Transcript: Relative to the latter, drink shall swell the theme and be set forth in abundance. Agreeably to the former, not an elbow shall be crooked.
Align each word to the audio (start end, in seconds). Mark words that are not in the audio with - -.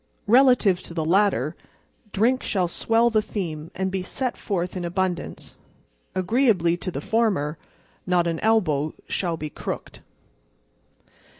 Relative 0.25 0.81
to 0.81 0.95
the 0.95 1.05
latter, 1.05 1.55
drink 2.11 2.41
shall 2.41 2.67
swell 2.67 3.11
the 3.11 3.21
theme 3.21 3.69
and 3.75 3.91
be 3.91 4.01
set 4.01 4.35
forth 4.35 4.75
in 4.75 4.83
abundance. 4.83 5.57
Agreeably 6.15 6.75
to 6.75 6.89
the 6.89 7.01
former, 7.01 7.59
not 8.07 8.25
an 8.25 8.39
elbow 8.39 8.95
shall 9.07 9.37
be 9.37 9.51
crooked. 9.51 9.99